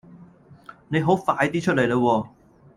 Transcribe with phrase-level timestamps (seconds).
[0.87, 2.27] 你好快啲出嚟啦喎